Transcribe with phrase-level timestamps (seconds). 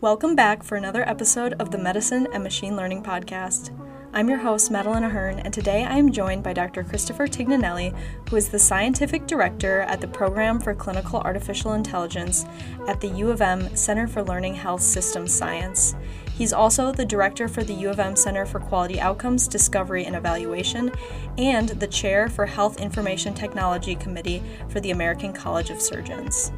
[0.00, 3.76] Welcome back for another episode of the Medicine and Machine Learning Podcast.
[4.12, 6.84] I'm your host, Madeline Ahern, and today I am joined by Dr.
[6.84, 7.92] Christopher Tignanelli,
[8.30, 12.46] who is the Scientific Director at the Program for Clinical Artificial Intelligence
[12.86, 15.96] at the U of M Center for Learning Health Systems Science.
[16.32, 20.14] He's also the Director for the U of M Center for Quality Outcomes, Discovery, and
[20.14, 20.92] Evaluation,
[21.38, 26.52] and the Chair for Health Information Technology Committee for the American College of Surgeons.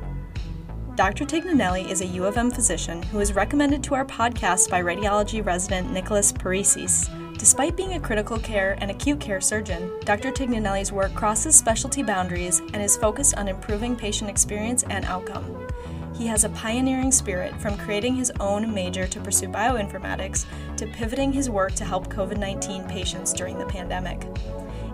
[1.01, 1.25] Dr.
[1.25, 5.42] Tignanelli is a U of M physician who is recommended to our podcast by radiology
[5.42, 7.09] resident Nicholas Parisis.
[7.38, 10.30] Despite being a critical care and acute care surgeon, Dr.
[10.30, 15.66] Tignanelli's work crosses specialty boundaries and is focused on improving patient experience and outcome.
[16.15, 20.45] He has a pioneering spirit from creating his own major to pursue bioinformatics
[20.77, 24.27] to pivoting his work to help COVID 19 patients during the pandemic.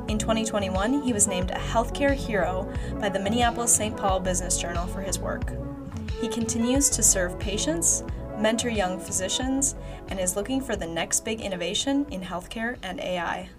[0.06, 3.96] In 2021, he was named a healthcare hero by the Minneapolis St.
[3.96, 5.50] Paul Business Journal for his work.
[6.20, 8.02] He continues to serve patients,
[8.38, 9.74] mentor young physicians,
[10.08, 13.50] and is looking for the next big innovation in healthcare and AI.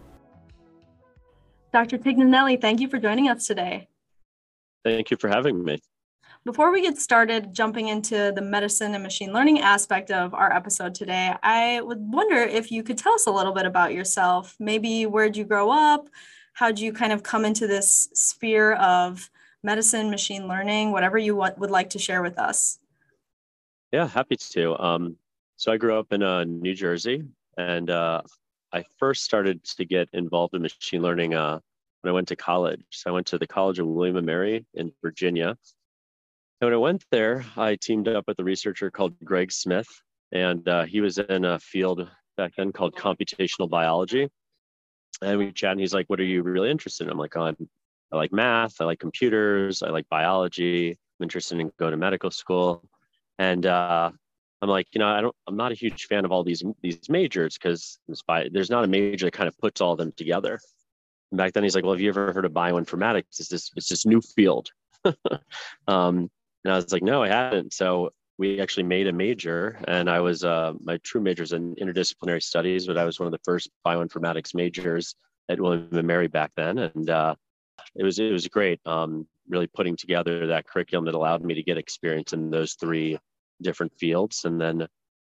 [1.71, 1.99] Dr.
[1.99, 3.87] Tignanelli, thank you for joining us today.
[4.83, 5.77] Thank you for having me.
[6.45, 10.95] Before we get started jumping into the medicine and machine learning aspect of our episode
[10.95, 14.55] today, I would wonder if you could tell us a little bit about yourself.
[14.59, 16.07] Maybe where'd you grow up?
[16.53, 19.29] How'd you kind of come into this sphere of
[19.63, 22.79] medicine, machine learning, whatever you want, would like to share with us.
[23.91, 24.77] Yeah, happy to.
[24.81, 25.17] Um,
[25.55, 27.23] so I grew up in uh, New Jersey,
[27.57, 28.21] and uh,
[28.71, 31.59] I first started to get involved in machine learning uh,
[32.01, 32.83] when I went to college.
[32.91, 35.57] So I went to the College of William and Mary in Virginia.
[36.59, 39.87] And when I went there, I teamed up with a researcher called Greg Smith,
[40.31, 44.29] and uh, he was in a field back then called computational biology.
[45.21, 47.41] And we chatted, and he's like, "What are you really interested in?" I'm like, "Oh,
[47.41, 47.69] I'm
[48.11, 50.91] I like math, I like computers, I like biology.
[50.91, 52.83] I'm interested in going to medical school.
[53.39, 54.11] And uh,
[54.61, 57.09] I'm like, you know, I don't, I'm not a huge fan of all these these
[57.09, 57.99] majors because
[58.51, 60.59] there's not a major that kind of puts all of them together.
[61.31, 63.39] And back then, he's like, well, have you ever heard of bioinformatics?
[63.39, 64.69] It's this it's this new field.
[65.87, 66.29] um,
[66.63, 67.73] and I was like, no, I hadn't.
[67.73, 71.75] So we actually made a major, and I was uh, my true major is in
[71.75, 75.15] interdisciplinary studies, but I was one of the first bioinformatics majors
[75.49, 77.35] at William and Mary back then, and uh,
[77.95, 78.79] it was it was great.
[78.85, 83.17] Um, really putting together that curriculum that allowed me to get experience in those three
[83.61, 84.87] different fields, and then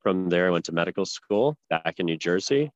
[0.02, 2.70] from there I went to medical school back in New Jersey,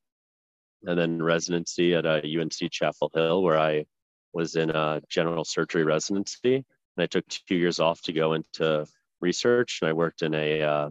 [0.85, 3.87] and then residency at a uh, UNC Chapel Hill where I
[4.33, 6.65] was in a general surgery residency, and
[6.99, 8.87] I took two years off to go into
[9.21, 10.91] research, and I worked in a uh,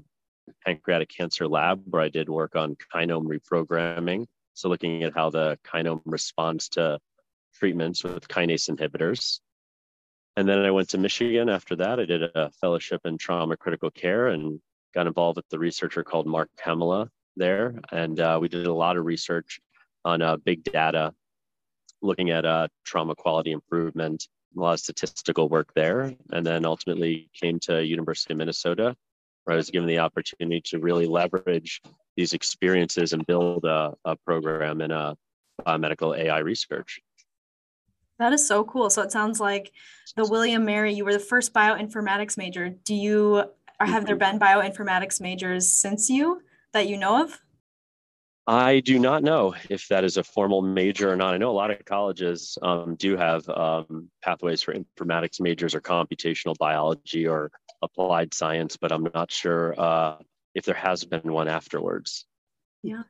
[0.66, 4.26] pancreatic cancer lab where I did work on kinome reprogramming.
[4.54, 7.00] So looking at how the kinome responds to
[7.54, 9.40] treatments with kinase inhibitors.
[10.38, 12.00] And then I went to Michigan after that.
[12.00, 14.62] I did a fellowship in trauma critical care and
[14.94, 17.76] got involved with the researcher called Mark Hemmila there.
[17.92, 19.60] And uh, we did a lot of research
[20.06, 21.14] on uh, big data,
[22.02, 26.14] looking at uh, trauma quality improvement, a lot of statistical work there.
[26.32, 28.96] And then ultimately came to University of Minnesota,
[29.44, 31.82] where I was given the opportunity to really leverage
[32.16, 35.16] these experiences and build a, a program in a
[35.66, 37.00] biomedical AI research.
[38.22, 38.92] That is so cool.
[38.92, 39.72] So it sounds like
[40.16, 42.70] the William Mary, you were the first bioinformatics major.
[42.70, 43.38] Do you,
[43.80, 46.44] or have there been bioinformatics majors since you
[46.74, 47.40] that you know of?
[48.46, 51.34] I do not know if that is a formal major or not.
[51.34, 55.82] I know a lot of colleges um, do have um, pathways for informatics majors or
[55.82, 57.52] computational biology or
[57.82, 60.18] applied science, but I'm not sure uh,
[60.54, 62.28] if there has been one afterwards.
[62.84, 63.02] Yeah.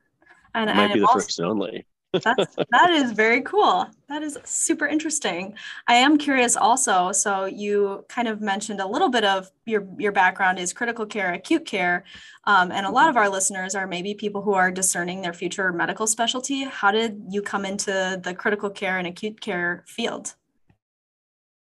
[0.54, 1.84] And it might and be the also, first and only.
[2.12, 3.86] That's that is very cool.
[4.08, 5.54] That is super interesting.
[5.88, 7.12] I am curious also.
[7.12, 11.32] So you kind of mentioned a little bit of your your background is critical care,
[11.32, 12.04] acute care,
[12.44, 15.72] um, and a lot of our listeners are maybe people who are discerning their future
[15.72, 16.64] medical specialty.
[16.64, 20.34] How did you come into the critical care and acute care field?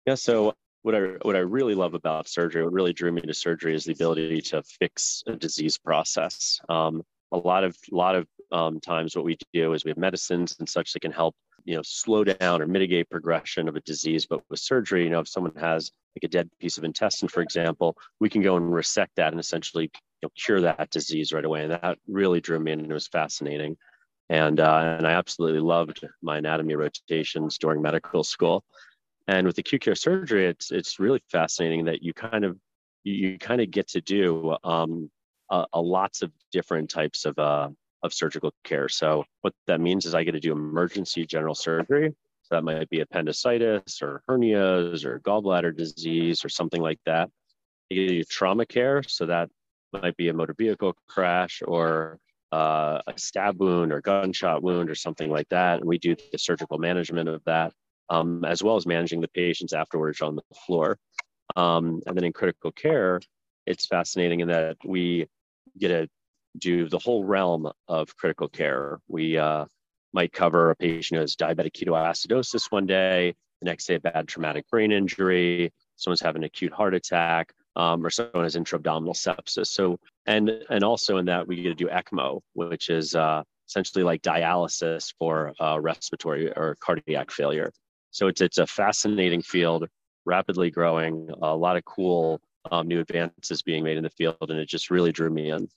[0.05, 0.15] Yeah.
[0.15, 3.73] So what I what I really love about surgery, what really drew me to surgery,
[3.73, 6.61] is the ability to fix a disease process.
[6.69, 7.03] Um,
[7.35, 10.69] a lot of lot of um, times what we do is we have medicines and
[10.69, 11.35] such that can help
[11.65, 14.25] you know slow down or mitigate progression of a disease.
[14.25, 17.41] But with surgery you know if someone has like a dead piece of intestine for
[17.41, 21.43] example we can go and resect that and essentially you know, cure that disease right
[21.43, 21.63] away.
[21.63, 23.77] And that really drew me in and it was fascinating.
[24.29, 28.63] And uh, and i absolutely loved my anatomy rotations during medical school.
[29.27, 32.57] And with acute care surgery it's it's really fascinating that you kind of
[33.03, 35.11] you kind of get to do um,
[35.49, 37.69] a, a lots of different types of uh,
[38.03, 38.87] of surgical care.
[38.87, 42.13] So what that means is I get to do emergency general surgery.
[42.43, 47.29] So that might be appendicitis or hernias or gallbladder disease or something like that.
[47.91, 49.01] I get to do trauma care.
[49.03, 49.49] So that
[49.91, 52.19] might be a motor vehicle crash or
[52.51, 55.79] uh, a stab wound or gunshot wound or something like that.
[55.79, 57.73] And we do the surgical management of that,
[58.09, 60.99] um, as well as managing the patients afterwards on the floor.
[61.55, 63.19] Um, and then in critical care,
[63.65, 65.27] it's fascinating in that we
[65.79, 66.07] get to
[66.57, 68.99] do the whole realm of critical care.
[69.07, 69.65] We uh,
[70.13, 74.27] might cover a patient who has diabetic ketoacidosis one day, the next day a bad
[74.27, 79.67] traumatic brain injury, someone's having an acute heart attack, um, or someone has intra-abdominal sepsis.
[79.67, 84.03] So, and and also in that we get to do ECMO, which is uh, essentially
[84.03, 87.71] like dialysis for uh, respiratory or cardiac failure.
[88.11, 89.87] So it's it's a fascinating field,
[90.25, 92.39] rapidly growing, a lot of cool
[92.71, 95.67] um, new advances being made in the field, and it just really drew me in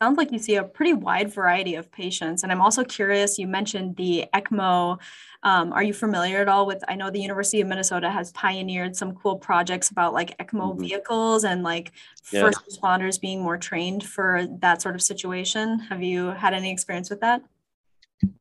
[0.00, 2.42] sounds like you see a pretty wide variety of patients.
[2.42, 4.98] And I'm also curious, you mentioned the ECMO.
[5.42, 6.82] Um, are you familiar at all with?
[6.88, 10.80] I know the University of Minnesota has pioneered some cool projects about like ECMO mm-hmm.
[10.80, 11.92] vehicles and like
[12.30, 12.42] yeah.
[12.42, 15.80] first responders being more trained for that sort of situation.
[15.80, 17.42] Have you had any experience with that?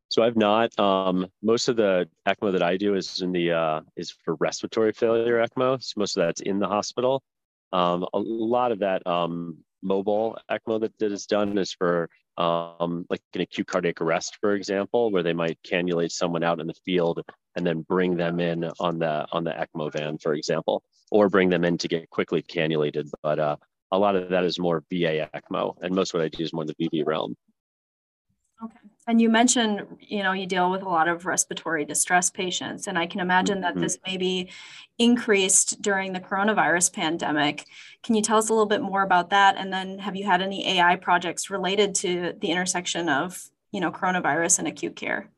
[0.09, 0.77] So I've not.
[0.79, 4.93] Um, most of the ECMO that I do is in the uh, is for respiratory
[4.93, 5.83] failure ECMO.
[5.83, 7.23] So most of that's in the hospital.
[7.73, 13.05] Um, a lot of that um, mobile ECMO that, that is done is for um,
[13.09, 16.75] like an acute cardiac arrest, for example, where they might cannulate someone out in the
[16.85, 17.21] field
[17.55, 21.49] and then bring them in on the on the ECMO van, for example, or bring
[21.49, 23.09] them in to get quickly cannulated.
[23.23, 23.55] But uh,
[23.91, 26.53] a lot of that is more VA ECMO, and most of what I do is
[26.53, 27.35] more in the VV realm.
[28.63, 28.77] Okay.
[29.07, 32.99] And you mentioned, you know, you deal with a lot of respiratory distress patients, and
[32.99, 33.81] I can imagine that mm-hmm.
[33.81, 34.49] this may be
[34.97, 37.65] increased during the coronavirus pandemic.
[38.03, 39.55] Can you tell us a little bit more about that?
[39.57, 43.91] And then, have you had any AI projects related to the intersection of, you know,
[43.91, 45.29] coronavirus and acute care?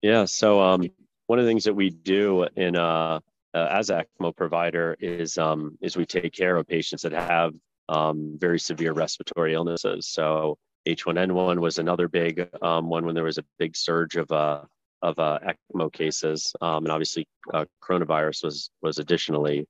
[0.00, 0.26] Yeah.
[0.26, 0.88] So, um,
[1.26, 3.18] one of the things that we do in uh,
[3.52, 7.52] uh, as a ECMO provider is um, is we take care of patients that have
[7.88, 10.06] um, very severe respiratory illnesses.
[10.06, 10.56] So
[10.88, 14.62] H1N1 was another big um, one when there was a big surge of uh,
[15.02, 19.66] of uh, ECMO cases, um, and obviously uh, coronavirus was was additionally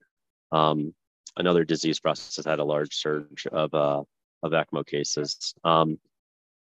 [0.52, 0.94] um,
[1.36, 4.02] another disease process that had a large surge of uh,
[4.42, 5.54] of ECMO cases.
[5.64, 5.98] Um,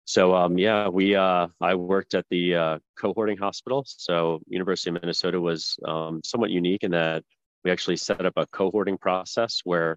[0.06, 3.84] so um, yeah, we uh, I worked at the uh, cohorting hospital.
[3.86, 7.24] So University of Minnesota was um, somewhat unique in that
[7.64, 9.96] we actually set up a cohorting process where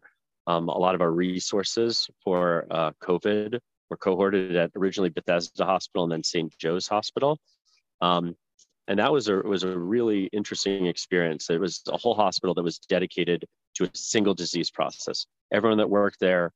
[0.50, 6.12] a lot of our resources for uh, COVID were cohorted at originally Bethesda Hospital and
[6.12, 6.54] then St.
[6.58, 7.40] Joe's Hospital.
[8.02, 8.36] Um,
[8.88, 11.50] and that was a was a really interesting experience.
[11.50, 13.46] It was a whole hospital that was dedicated
[13.76, 15.26] to a single disease process.
[15.52, 16.52] Everyone that worked there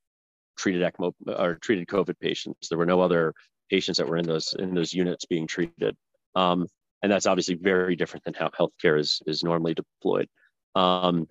[0.58, 2.70] treated ECMO or treated COVID patients.
[2.70, 3.34] There were no other
[3.70, 5.96] patients that were in those in those units being treated.
[6.36, 6.68] Um,
[7.04, 10.30] and that's obviously very different than how healthcare is is normally deployed.
[10.76, 11.28] Um,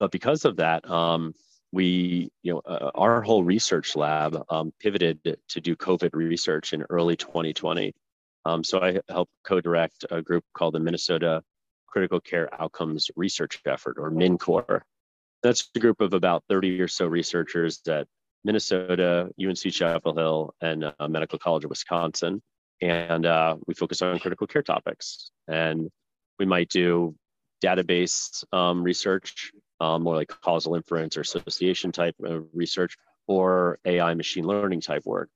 [0.00, 1.34] but because of that, um,
[1.76, 6.86] we, you know, uh, our whole research lab um, pivoted to do COVID research in
[6.88, 7.92] early 2020.
[8.46, 11.42] Um, so I helped co-direct a group called the Minnesota
[11.86, 14.80] Critical Care Outcomes Research Effort, or MinCore.
[15.42, 18.06] That's a group of about 30 or so researchers at
[18.42, 22.40] Minnesota, UNC Chapel Hill, and uh, Medical College of Wisconsin.
[22.80, 25.30] And uh, we focus on critical care topics.
[25.46, 25.90] And
[26.38, 27.14] we might do
[27.62, 32.96] database um, research um, more like causal inference or association type of research,
[33.26, 35.28] or AI machine learning type work.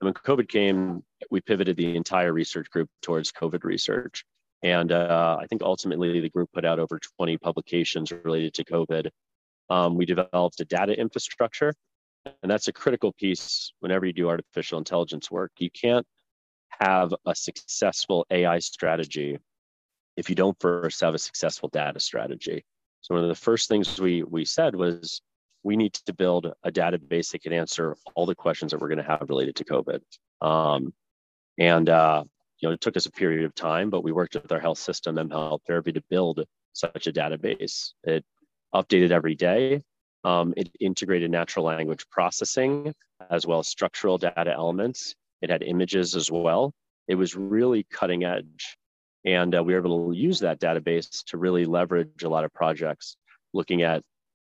[0.00, 4.24] And when COVID came, we pivoted the entire research group towards COVID research.
[4.62, 9.10] And uh, I think ultimately the group put out over 20 publications related to COVID.
[9.70, 11.72] Um, we developed a data infrastructure,
[12.42, 15.52] and that's a critical piece whenever you do artificial intelligence work.
[15.58, 16.06] You can't
[16.80, 19.38] have a successful AI strategy
[20.16, 22.64] if you don't first have a successful data strategy.
[23.04, 25.20] So one of the first things we we said was
[25.62, 29.04] we need to build a database that can answer all the questions that we're going
[29.04, 30.00] to have related to COVID.
[30.40, 30.94] Um,
[31.58, 32.24] and uh,
[32.60, 34.78] you know, it took us a period of time, but we worked with our health
[34.78, 37.92] system and health therapy to build such a database.
[38.04, 38.24] It
[38.74, 39.82] updated every day.
[40.24, 42.94] Um, it integrated natural language processing
[43.30, 45.14] as well as structural data elements.
[45.42, 46.72] It had images as well.
[47.06, 48.78] It was really cutting edge.
[49.24, 52.52] And uh, we were able to use that database to really leverage a lot of
[52.52, 53.16] projects
[53.52, 54.02] looking at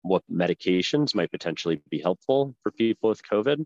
[0.02, 3.64] what medications might potentially be helpful for people with COVID.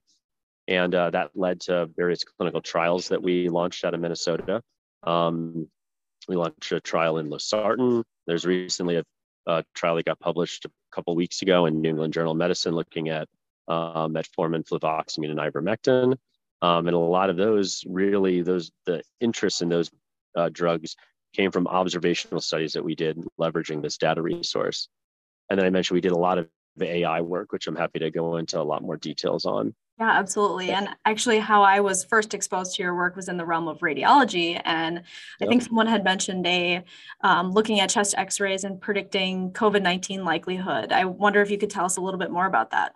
[0.68, 4.62] And uh, that led to various clinical trials that we launched out of Minnesota.
[5.02, 5.68] Um,
[6.28, 8.04] we launched a trial in losartan.
[8.26, 9.04] There's recently a,
[9.46, 12.74] a, trial that got published a couple weeks ago in New England Journal of Medicine
[12.74, 13.28] looking at
[13.66, 16.16] uh, metformin, fluvoxamine, and ivermectin.
[16.60, 19.90] Um, and a lot of those really, those the interest in those
[20.38, 20.96] uh, drugs
[21.34, 24.88] came from observational studies that we did leveraging this data resource.
[25.50, 26.48] And then I mentioned we did a lot of
[26.80, 29.74] AI work, which I'm happy to go into a lot more details on.
[29.98, 30.70] Yeah, absolutely.
[30.70, 33.80] And actually, how I was first exposed to your work was in the realm of
[33.80, 34.60] radiology.
[34.64, 35.02] And
[35.42, 36.84] I think someone had mentioned a
[37.22, 40.92] um, looking at chest x rays and predicting COVID 19 likelihood.
[40.92, 42.94] I wonder if you could tell us a little bit more about that.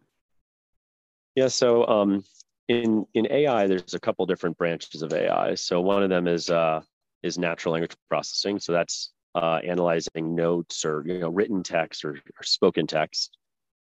[1.34, 2.24] Yeah, so um,
[2.68, 5.56] in, in AI, there's a couple different branches of AI.
[5.56, 6.82] So one of them is, uh,
[7.22, 8.58] is natural language processing.
[8.58, 13.36] So that's uh, analyzing notes or you know written text or, or spoken text.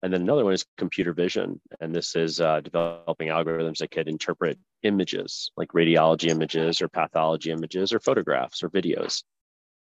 [0.02, 1.62] And then another one is computer vision.
[1.80, 7.52] And this is uh, developing algorithms that could interpret images like radiology images or pathology
[7.52, 9.24] images or photographs or videos.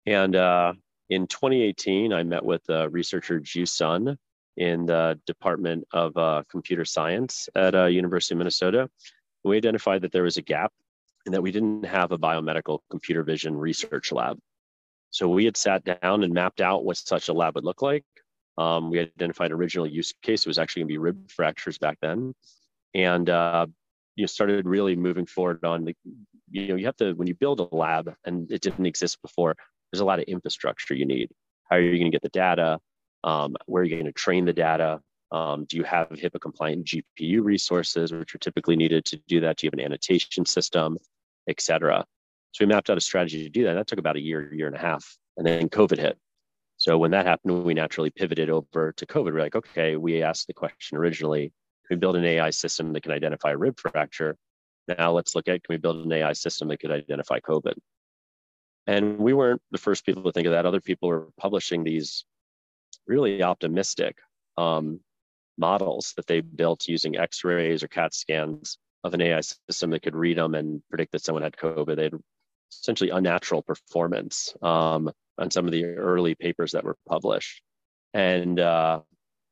[0.04, 0.74] And uh,
[1.08, 4.18] in 2018, I met with uh, researcher Ju Sun
[4.58, 8.90] in the Department of uh, Computer Science at uh, University of Minnesota.
[9.42, 10.72] We identified that there was a gap
[11.26, 14.38] and that we didn't have a biomedical computer vision research lab.
[15.10, 18.04] So we had sat down and mapped out what such a lab would look like
[18.56, 20.42] um, we identified original use case.
[20.42, 22.34] It was actually going to be rib fractures back then.
[22.94, 23.66] And, uh,
[24.16, 25.96] you know, started really moving forward on the,
[26.50, 29.56] you know, you have to, when you build a lab and it didn't exist before,
[29.90, 31.30] there's a lot of infrastructure you need.
[31.68, 32.78] How are you going to get the data?
[33.24, 35.00] Um, where are you going to train the data?
[35.32, 39.56] Um, do you have HIPAA compliant GPU resources, which are typically needed to do that?
[39.56, 40.96] Do you have an annotation system,
[41.48, 42.04] et cetera?
[42.52, 43.74] So we mapped out a strategy to do that.
[43.74, 45.16] That took about a year, year and a half.
[45.36, 46.16] And then COVID hit.
[46.76, 49.32] So when that happened, we naturally pivoted over to COVID.
[49.32, 51.52] We're like, okay, we asked the question originally,
[51.88, 54.36] can we build an AI system that can identify rib fracture?
[54.86, 57.74] Now let's look at, can we build an AI system that could identify COVID?
[58.86, 60.66] And we weren't the first people to think of that.
[60.66, 62.24] Other people were publishing these
[63.06, 64.18] really optimistic
[64.56, 65.00] um,
[65.56, 70.16] models that they built using X-rays or CAT scans of an AI system that could
[70.16, 71.96] read them and predict that someone had COVID.
[71.96, 72.14] They had
[72.72, 74.54] essentially unnatural performance.
[74.62, 77.62] Um, on some of the early papers that were published.
[78.12, 79.00] And uh,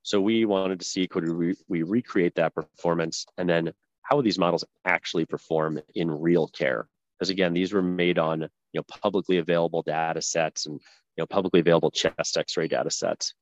[0.03, 4.25] so we wanted to see could we, we recreate that performance and then how would
[4.25, 6.89] these models actually perform in real care?
[7.19, 10.81] Because again, these were made on you know publicly available data sets and
[11.17, 13.35] you know publicly available chest X-ray data sets.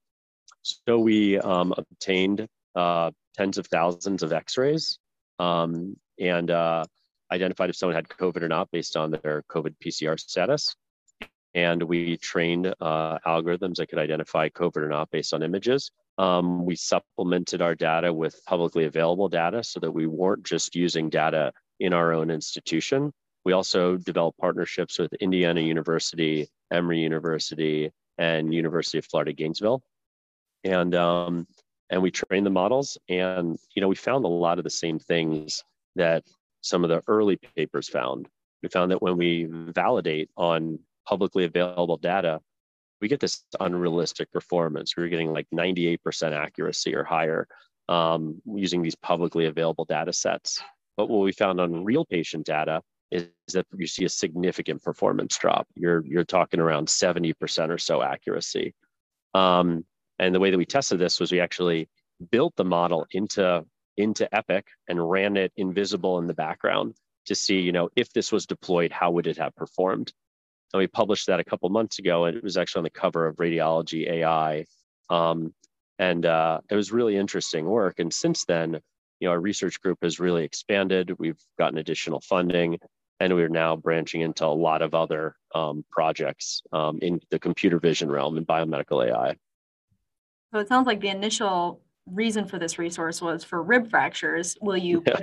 [0.62, 4.98] So we um, obtained uh, tens of thousands of X-rays
[5.40, 6.84] um, and uh,
[7.32, 10.76] identified if someone had COVID or not based on their COVID PCR status
[11.54, 15.90] and we trained uh, algorithms that could identify COVID or not based on images.
[16.18, 21.08] Um, we supplemented our data with publicly available data so that we weren't just using
[21.08, 23.12] data in our own institution.
[23.44, 29.82] We also developed partnerships with Indiana University, Emory University, and University of Florida Gainesville,
[30.62, 31.46] and um,
[31.90, 32.96] and we trained the models.
[33.08, 35.64] And you know, we found a lot of the same things
[35.96, 36.24] that
[36.62, 38.28] some of the early papers found.
[38.62, 42.40] We found that when we validate on publicly available data,
[43.00, 44.96] we get this unrealistic performance.
[44.96, 47.48] We are getting like 98% accuracy or higher
[47.88, 50.62] um, using these publicly available data sets.
[50.96, 55.36] But what we found on real patient data is, that you see a significant performance
[55.36, 55.66] drop.
[55.74, 58.74] You're, you're talking around 70% or so accuracy.
[59.34, 59.84] Um,
[60.20, 61.88] and the way that we tested this was we actually
[62.30, 63.64] built the model into,
[63.96, 66.94] into Epic and ran it invisible in the background
[67.26, 70.12] to see, you know, if this was deployed, how would it have performed?
[70.72, 73.26] and we published that a couple months ago, and it was actually on the cover
[73.26, 74.64] of Radiology AI,
[75.08, 75.52] um,
[75.98, 77.98] and uh, it was really interesting work.
[77.98, 78.80] And since then,
[79.18, 81.18] you know, our research group has really expanded.
[81.18, 82.78] We've gotten additional funding,
[83.18, 87.78] and we're now branching into a lot of other um, projects um, in the computer
[87.78, 89.36] vision realm and biomedical AI.
[90.52, 94.56] So it sounds like the initial reason for this resource was for rib fractures.
[94.60, 95.20] Will you yeah.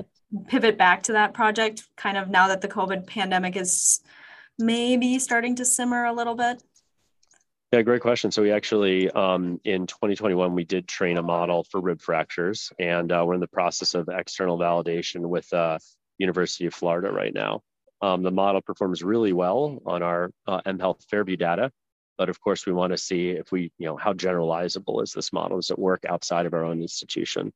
[0.47, 4.01] pivot back to that project kind of now that the COVID pandemic is
[4.57, 6.63] maybe starting to simmer a little bit?
[7.73, 8.31] Yeah, great question.
[8.31, 13.11] So we actually, um, in 2021, we did train a model for rib fractures, and
[13.11, 15.77] uh, we're in the process of external validation with uh,
[16.17, 17.61] University of Florida right now.
[18.01, 21.71] Um, the model performs really well on our uh, mHealth Fairview data,
[22.17, 25.31] but of course, we want to see if we, you know, how generalizable is this
[25.31, 25.57] model?
[25.57, 27.53] Does it work outside of our own institution?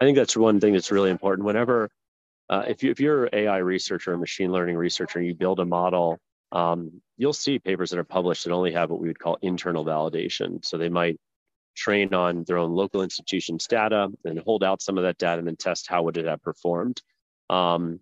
[0.00, 1.46] I think that's one thing that's really important.
[1.46, 1.90] Whenever
[2.50, 5.60] uh, if, you, if you're an AI researcher or machine learning researcher and you build
[5.60, 6.18] a model,
[6.50, 9.84] um, you'll see papers that are published that only have what we would call internal
[9.84, 10.64] validation.
[10.64, 11.18] So they might
[11.74, 15.48] train on their own local institution's data and hold out some of that data and
[15.48, 17.00] then test how would it have performed.
[17.48, 18.00] Um,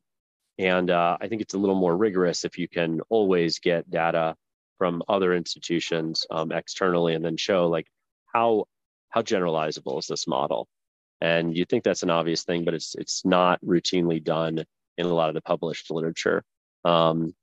[0.59, 4.37] and uh, I think it's a little more rigorous if you can always get data
[4.81, 7.87] from other institutions um, externally and then show like
[8.35, 8.65] how
[9.11, 10.67] how generalizable is this model
[11.21, 14.65] and you think that's an obvious thing, but it's it's not routinely done
[14.97, 16.43] in a lot of the published literature.
[16.85, 17.35] Um,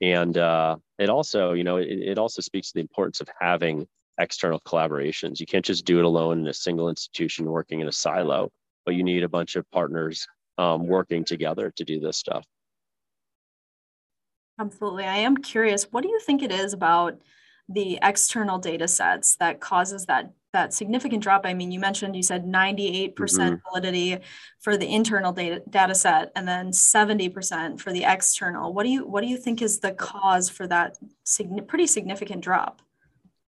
[0.00, 3.86] and uh, it also, you know, it, it also speaks to the importance of having
[4.18, 5.40] external collaborations.
[5.40, 8.50] You can't just do it alone in a single institution working in a silo,
[8.84, 10.26] but you need a bunch of partners
[10.58, 12.44] um, working together to do this stuff.
[14.58, 15.04] Absolutely.
[15.04, 17.20] I am curious, what do you think it is about
[17.68, 21.44] the external data sets that causes that that significant drop?
[21.44, 24.18] I mean, you mentioned you said 98% mm hmm validity
[24.60, 28.72] for the internal data data set and then 70% for the external.
[28.72, 32.42] What do you what do you think is the cause for that sig- pretty significant
[32.42, 32.80] drop?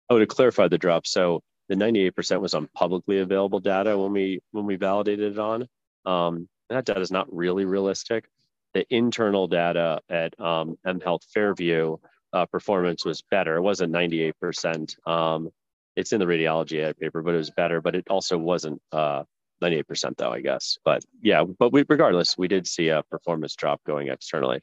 [0.10, 4.39] Oh, to clarify the drop, so the 98% was on publicly available data when we
[4.51, 5.67] when we validated it on.
[6.05, 8.25] Um, that data is not really realistic.
[8.74, 11.98] The internal data at um, mHealth Fairview
[12.34, 13.56] uh, performance was better.
[13.58, 15.08] It wasn't 98%.
[15.08, 15.50] Um,
[15.96, 17.82] it's in the radiology ad paper, but it was better.
[17.82, 19.24] But it also wasn't uh,
[19.62, 20.77] 98% though, I guess.
[20.84, 24.62] But yeah, but we, regardless, we did see a performance drop going externally.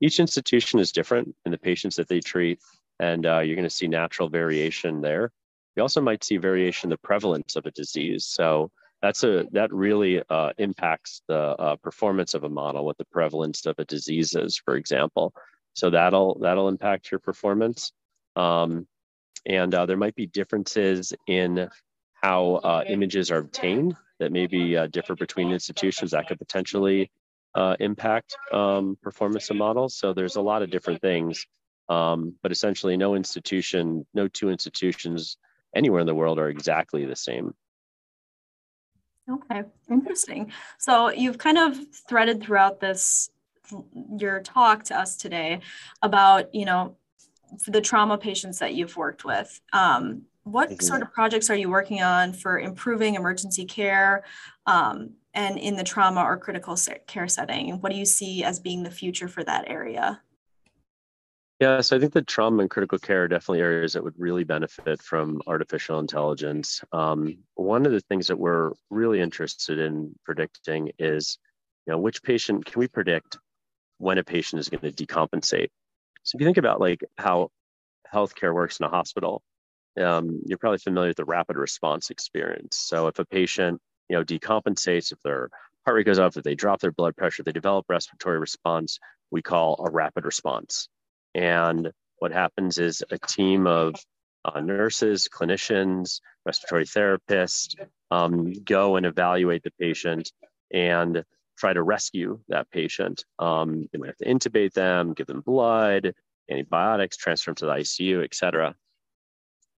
[0.00, 2.60] Each institution is different in the patients that they treat,
[3.00, 5.32] and uh, you're going to see natural variation there.
[5.74, 8.26] You also might see variation in the prevalence of a disease.
[8.26, 8.70] So
[9.02, 13.66] that's a that really uh, impacts the uh, performance of a model, what the prevalence
[13.66, 15.32] of a disease is, for example.
[15.74, 17.92] So that'll that'll impact your performance.
[18.34, 18.86] Um,
[19.44, 21.68] and uh, there might be differences in
[22.14, 27.10] how uh, images are obtained that maybe uh, differ between institutions that could potentially
[27.54, 29.96] uh, impact um, performance of models.
[29.96, 31.46] So there's a lot of different things,
[31.88, 35.36] um, but essentially no institution, no two institutions
[35.74, 37.54] anywhere in the world are exactly the same.
[39.28, 40.52] Okay, interesting.
[40.78, 41.76] So you've kind of
[42.08, 43.30] threaded throughout this
[44.16, 45.60] your talk to us today
[46.02, 46.96] about you know
[47.66, 49.60] the trauma patients that you've worked with.
[49.72, 50.80] Um, what mm-hmm.
[50.80, 54.24] sort of projects are you working on for improving emergency care
[54.66, 57.80] um, and in the trauma or critical care setting?
[57.80, 60.20] What do you see as being the future for that area?
[61.60, 64.44] Yeah, so I think the trauma and critical care are definitely areas that would really
[64.44, 66.82] benefit from artificial intelligence.
[66.92, 71.38] Um, one of the things that we're really interested in predicting is,
[71.86, 73.38] you know, which patient can we predict
[73.98, 75.68] when a patient is going to decompensate.
[76.24, 77.50] So if you think about like how
[78.12, 79.42] healthcare works in a hospital,
[79.98, 82.76] um, you're probably familiar with the rapid response experience.
[82.76, 83.80] So if a patient,
[84.10, 85.50] you know, decompensates, if their
[85.86, 88.98] heart rate goes up, if they drop their blood pressure, they develop respiratory response,
[89.30, 90.88] we call a rapid response.
[91.36, 93.94] And what happens is a team of
[94.46, 97.74] uh, nurses, clinicians, respiratory therapists
[98.10, 100.32] um, go and evaluate the patient
[100.72, 101.24] and
[101.58, 103.24] try to rescue that patient.
[103.38, 106.14] Um, they might have to intubate them, give them blood,
[106.50, 108.74] antibiotics, transfer them to the ICU, et cetera.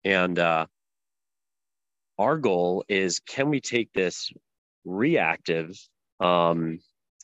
[0.03, 0.67] And uh,
[2.19, 4.31] our goal is can we take this
[4.85, 5.75] reactive
[6.19, 6.81] um,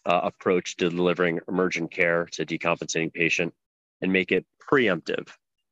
[0.08, 3.54] uh, approach to delivering emergent care to decompensating patient
[4.04, 5.28] and make it preemptive?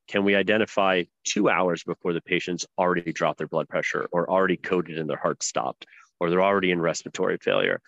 [0.08, 4.58] Can we identify two hours before the patient's already dropped their blood pressure or already
[4.58, 5.86] coded and their heart stopped
[6.20, 7.80] or they're already in respiratory failure?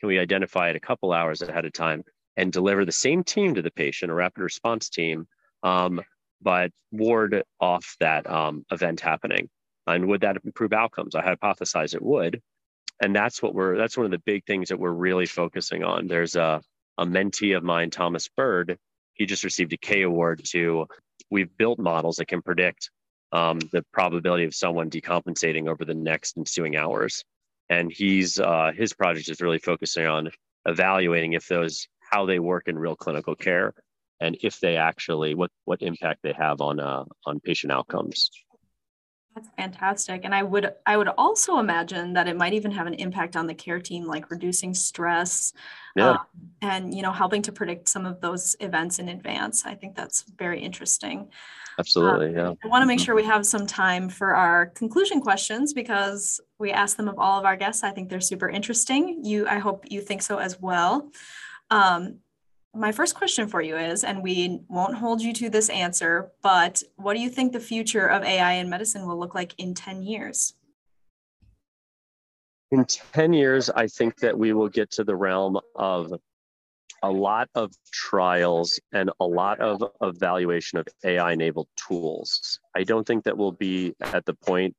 [0.00, 2.02] can we identify it a couple hours ahead of time
[2.36, 5.28] and deliver the same team to the patient, a rapid response team,
[5.62, 6.00] um,
[6.40, 9.48] but ward off that um, event happening?
[9.86, 11.14] And would that improve outcomes?
[11.14, 12.40] I hypothesize it would.
[13.02, 16.06] And that's what we're, that's one of the big things that we're really focusing on.
[16.06, 16.62] There's a,
[16.98, 18.78] a mentee of mine, Thomas Bird.
[19.20, 20.86] He just received a K award to,
[21.30, 22.90] we've built models that can predict
[23.32, 27.22] um, the probability of someone decompensating over the next ensuing hours.
[27.68, 30.30] And he's uh, his project is really focusing on
[30.64, 33.74] evaluating if those how they work in real clinical care
[34.20, 38.30] and if they actually what what impact they have on uh, on patient outcomes
[39.34, 40.24] that's fantastic.
[40.24, 43.46] And i would i would also imagine that it might even have an impact on
[43.46, 45.52] the care team like reducing stress
[45.96, 46.10] yeah.
[46.10, 46.18] Um,
[46.62, 49.66] and you know helping to predict some of those events in advance.
[49.66, 51.28] I think that's very interesting.
[51.78, 52.54] Absolutely um, yeah.
[52.62, 56.70] I want to make sure we have some time for our conclusion questions because we
[56.70, 57.82] ask them of all of our guests.
[57.82, 59.24] I think they're super interesting.
[59.24, 61.10] You i hope you think so as well.
[61.70, 62.18] Um,
[62.74, 66.82] my first question for you is, and we won't hold you to this answer, but
[66.96, 70.02] what do you think the future of AI in medicine will look like in 10
[70.02, 70.54] years?
[72.70, 76.12] In 10 years, I think that we will get to the realm of
[77.02, 82.60] a lot of trials and a lot of evaluation of AI enabled tools.
[82.76, 84.76] I don't think that we'll be at the point,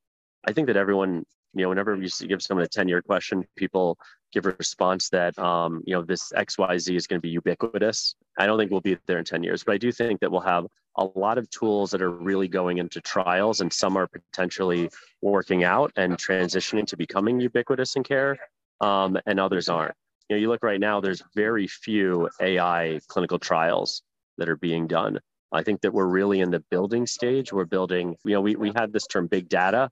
[0.47, 3.97] I think that everyone, you know, whenever you give someone a 10 year question, people
[4.32, 8.15] give a response that um, you know this XYZ is going to be ubiquitous.
[8.38, 10.41] I don't think we'll be there in 10 years, but I do think that we'll
[10.41, 10.67] have
[10.98, 14.89] a lot of tools that are really going into trials and some are potentially
[15.22, 18.38] working out and transitioning to becoming ubiquitous in care
[18.82, 19.96] um, and others aren't.
[20.30, 24.02] You know, you look right now, there's very few AI clinical trials
[24.38, 25.20] that are being done.
[25.52, 27.52] I think that we're really in the building stage.
[27.52, 29.89] We're building, you know, we, we had this term big data.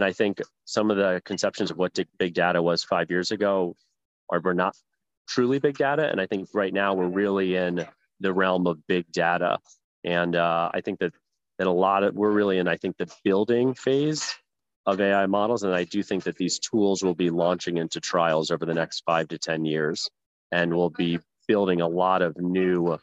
[0.00, 3.76] And I think some of the conceptions of what big data was five years ago
[4.30, 4.74] are were not
[5.28, 6.08] truly big data.
[6.10, 7.86] And I think right now we're really in
[8.18, 9.58] the realm of big data.
[10.02, 11.12] And uh, I think that
[11.58, 14.34] that a lot of we're really in, I think, the building phase
[14.86, 15.64] of AI models.
[15.64, 19.02] And I do think that these tools will be launching into trials over the next
[19.04, 20.08] five to 10 years.
[20.50, 22.98] And we'll be building a lot of new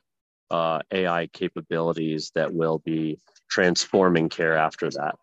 [0.50, 3.20] uh, AI capabilities that will be
[3.52, 5.14] transforming care after that.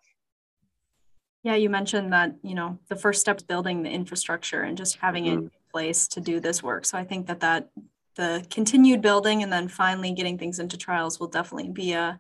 [1.45, 4.97] Yeah, you mentioned that, you know, the first step is building the infrastructure and just
[4.97, 5.39] having mm-hmm.
[5.39, 6.87] it in place to do this work.
[6.87, 7.69] So I think that that
[8.17, 12.19] the continued building and then finally getting things into trials will definitely be a,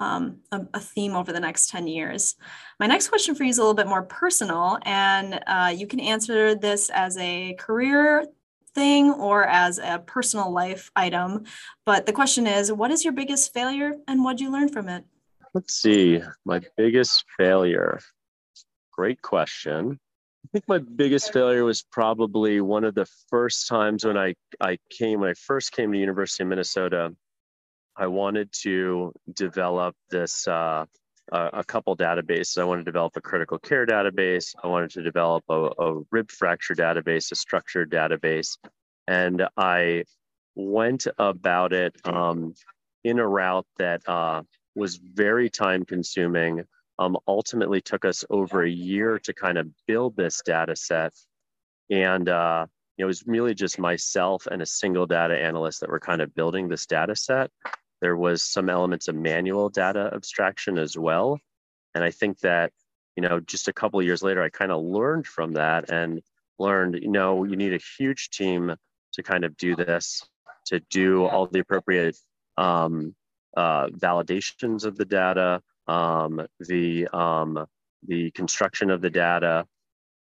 [0.00, 2.36] um, a, a, theme over the next 10 years.
[2.80, 6.00] My next question for you is a little bit more personal, and uh, you can
[6.00, 8.26] answer this as a career
[8.74, 11.44] thing or as a personal life item.
[11.84, 14.88] But the question is what is your biggest failure and what did you learn from
[14.88, 15.04] it?
[15.52, 16.20] Let's see.
[16.44, 18.00] My biggest failure.
[18.96, 19.98] Great question.
[20.44, 24.78] I think my biggest failure was probably one of the first times when I, I
[24.90, 27.14] came, when I first came to University of Minnesota,
[27.96, 30.84] I wanted to develop this uh,
[31.32, 32.58] a, couple databases.
[32.58, 34.54] I wanted to develop a critical care database.
[34.62, 38.58] I wanted to develop a, a rib fracture database, a structured database,
[39.06, 40.04] and I
[40.54, 42.54] went about it um,
[43.02, 44.42] in a route that uh,
[44.74, 46.64] was very time consuming.
[46.98, 51.12] Um, ultimately, took us over a year to kind of build this data set,
[51.90, 52.66] and uh,
[52.98, 56.68] it was really just myself and a single data analyst that were kind of building
[56.68, 57.50] this data set.
[58.00, 61.38] There was some elements of manual data abstraction as well.
[61.94, 62.72] And I think that,
[63.16, 66.20] you know, just a couple of years later, I kind of learned from that and
[66.58, 68.74] learned, you know, you need a huge team
[69.14, 70.22] to kind of do this,
[70.66, 72.16] to do all the appropriate
[72.56, 73.14] um,
[73.56, 77.66] uh, validations of the data, um, the um,
[78.06, 79.66] the construction of the data,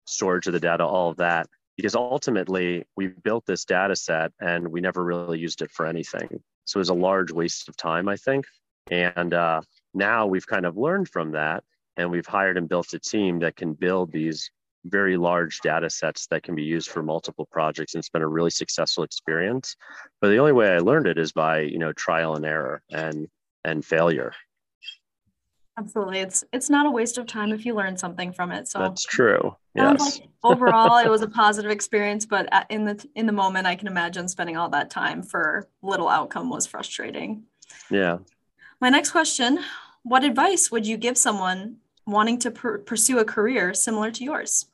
[0.04, 1.46] storage of the data, all of that.
[1.76, 6.28] Because ultimately, we built this data set and we never really used it for anything.
[6.64, 8.44] So it was a large waste of time, I think.
[8.90, 9.62] And uh,
[9.94, 11.64] now we've kind of learned from that
[11.96, 14.50] and we've hired and built a team that can build these
[14.84, 18.28] very large data sets that can be used for multiple projects and it's been a
[18.28, 19.76] really successful experience
[20.22, 23.28] but the only way i learned it is by you know trial and error and
[23.62, 24.32] and failure
[25.80, 26.18] Absolutely.
[26.18, 28.68] It's it's not a waste of time if you learn something from it.
[28.68, 29.56] So That's true.
[29.74, 30.20] Yes.
[30.20, 33.88] Like overall it was a positive experience, but in the in the moment I can
[33.88, 37.44] imagine spending all that time for little outcome was frustrating.
[37.90, 38.18] Yeah.
[38.80, 39.60] My next question,
[40.02, 44.66] what advice would you give someone wanting to per- pursue a career similar to yours?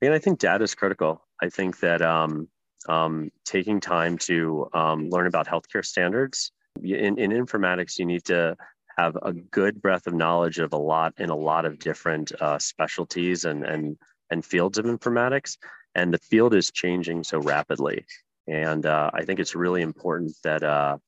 [0.00, 1.22] And I think data is critical.
[1.40, 2.48] I think that um,
[2.88, 6.50] um, taking time to um, learn about healthcare standards
[6.82, 8.56] in, in informatics, you need to
[8.96, 12.58] have a good breadth of knowledge of a lot in a lot of different uh,
[12.58, 13.96] specialties and, and,
[14.30, 15.56] and fields of informatics.
[15.94, 18.04] And the field is changing so rapidly.
[18.46, 20.98] And uh, I think it's really important that, uh,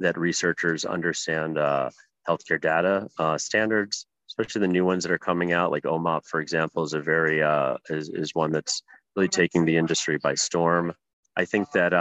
[0.00, 1.90] that researchers understand uh,
[2.28, 6.40] healthcare data uh, standards, especially the new ones that are coming out, like OMOP, for
[6.40, 8.82] example, is a very, uh, is, is one that's
[9.16, 10.92] really taking the industry by storm.
[11.36, 11.92] I think that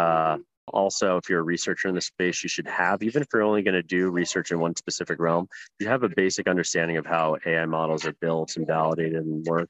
[0.70, 3.62] also if you're a researcher in the space you should have even if you're only
[3.62, 5.48] going to do research in one specific realm
[5.80, 9.70] you have a basic understanding of how ai models are built and validated and work.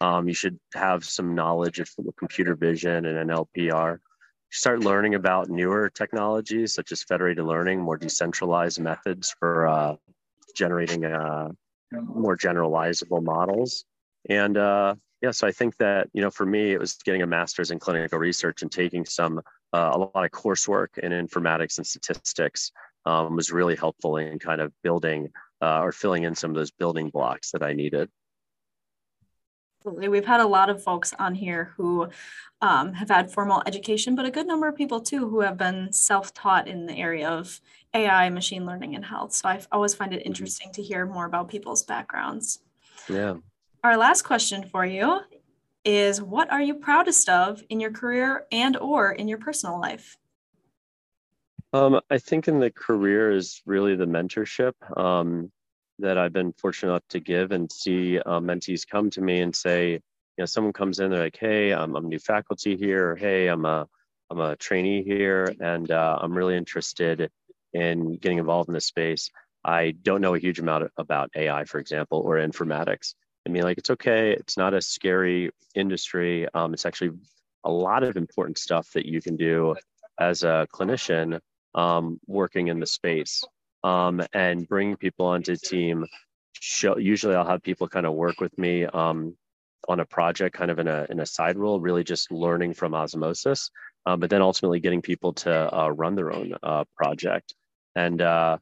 [0.00, 3.98] Um, you should have some knowledge of computer vision and nlpr
[4.50, 9.96] start learning about newer technologies such as federated learning more decentralized methods for uh,
[10.54, 11.48] generating uh,
[11.92, 13.84] more generalizable models.
[14.28, 17.26] And uh, yeah so i think that you know for me it was getting a
[17.26, 19.40] master's in clinical research and taking some
[19.72, 22.72] uh, a lot of coursework in informatics and statistics
[23.04, 25.30] um, was really helpful in kind of building
[25.62, 28.10] uh, or filling in some of those building blocks that I needed.
[29.80, 30.08] Absolutely.
[30.08, 32.08] We've had a lot of folks on here who
[32.60, 35.92] um, have had formal education, but a good number of people too who have been
[35.92, 37.60] self taught in the area of
[37.94, 39.32] AI, machine learning, and health.
[39.32, 40.28] So I always find it mm-hmm.
[40.28, 42.58] interesting to hear more about people's backgrounds.
[43.08, 43.34] Yeah.
[43.86, 45.20] Our last question for you
[45.84, 50.16] is what are you proudest of in your career and or in your personal life?
[51.72, 55.52] Um, I think in the career is really the mentorship um,
[56.00, 59.54] that I've been fortunate enough to give and see uh, mentees come to me and
[59.54, 60.00] say, you
[60.36, 63.64] know, someone comes in, they're like, "Hey, I'm, I'm new faculty here," or, "Hey, I'm
[63.64, 63.86] a
[64.30, 67.30] I'm a trainee here, and uh, I'm really interested
[67.72, 69.30] in getting involved in this space.
[69.64, 73.14] I don't know a huge amount about AI, for example, or informatics,
[73.46, 74.32] I mean, like it's okay.
[74.32, 76.48] It's not a scary industry.
[76.52, 77.12] Um, it's actually
[77.64, 79.76] a lot of important stuff that you can do
[80.18, 81.40] as a clinician
[81.74, 83.44] um, working in the space.
[83.86, 86.06] um, and bringing people onto team.
[86.52, 89.36] Show, usually I'll have people kind of work with me um,
[89.88, 92.94] on a project, kind of in a in a side role, really just learning from
[92.94, 93.70] osmosis.
[94.04, 97.54] Um, but then ultimately getting people to uh, run their own uh, project.
[97.94, 98.58] And uh,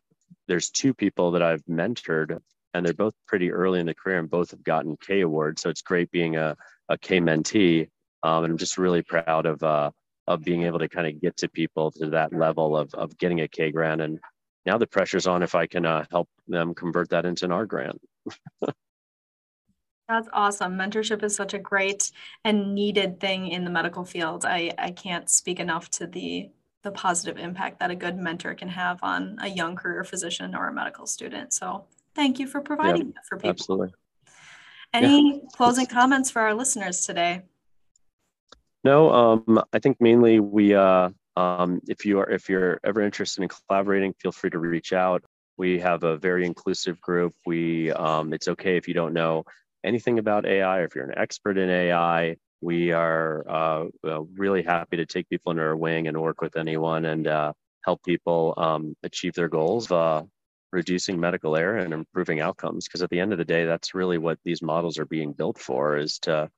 [0.48, 2.38] there's two people that I've mentored,
[2.74, 5.62] and they're both pretty early in the career, and both have gotten K awards.
[5.62, 6.56] So it's great being a,
[6.88, 7.88] a K mentee,
[8.22, 9.90] um, and I'm just really proud of uh,
[10.26, 13.40] of being able to kind of get to people to that level of of getting
[13.40, 14.00] a K grant.
[14.00, 14.18] And
[14.66, 17.66] now the pressure's on if I can uh, help them convert that into an R
[17.66, 18.00] grant.
[20.08, 20.76] That's awesome.
[20.76, 22.10] Mentorship is such a great
[22.44, 24.44] and needed thing in the medical field.
[24.44, 26.50] I, I can't speak enough to the
[26.82, 30.68] the positive impact that a good mentor can have on a young career physician or
[30.68, 31.54] a medical student.
[31.54, 33.50] So thank you for providing that for people.
[33.50, 33.94] Absolutely.
[34.92, 35.48] Any yeah.
[35.54, 37.42] closing comments for our listeners today?
[38.84, 43.42] No, um, I think mainly we uh, um, if you are if you're ever interested
[43.42, 45.24] in collaborating, feel free to reach out.
[45.56, 47.34] We have a very inclusive group.
[47.46, 49.44] We um, it's okay if you don't know
[49.84, 53.84] anything about AI or if you're an expert in AI, we are uh,
[54.34, 57.52] really happy to take people under our wing and work with anyone and uh,
[57.84, 60.22] help people um, achieve their goals, uh,
[60.74, 62.86] reducing medical error and improving outcomes.
[62.86, 65.58] Because at the end of the day, that's really what these models are being built
[65.58, 66.50] for: is to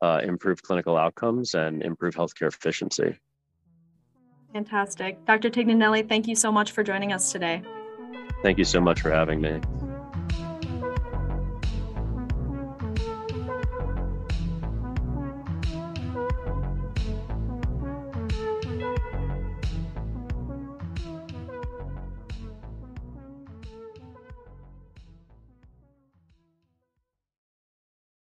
[0.00, 3.18] uh, improve clinical outcomes and improve healthcare efficiency.
[4.52, 5.50] Fantastic, Dr.
[5.50, 6.08] Tignanelli.
[6.08, 7.62] Thank you so much for joining us today.
[8.42, 9.60] Thank you so much for having me.